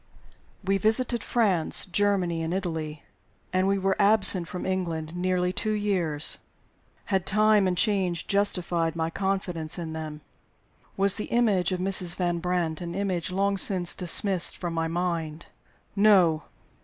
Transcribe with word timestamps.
WE 0.65 0.79
visited 0.79 1.23
France, 1.23 1.85
Germany, 1.85 2.41
and 2.41 2.55
Italy; 2.55 3.03
and 3.53 3.67
we 3.67 3.77
were 3.77 3.95
absent 4.01 4.47
from 4.47 4.65
England 4.65 5.15
nearly 5.15 5.53
two 5.53 5.73
years. 5.73 6.39
Had 7.13 7.27
time 7.27 7.67
and 7.67 7.77
change 7.77 8.25
justified 8.25 8.95
my 8.95 9.11
confidence 9.11 9.77
in 9.77 9.93
them? 9.93 10.21
Was 10.97 11.17
the 11.17 11.25
image 11.25 11.71
of 11.71 11.79
Mrs. 11.79 12.15
Van 12.15 12.39
Brandt 12.39 12.81
an 12.81 12.95
image 12.95 13.29
long 13.29 13.57
since 13.59 13.93
dismissed 13.93 14.57
from 14.57 14.73
my 14.73 14.87
mind? 14.87 15.45
No! 15.95 16.45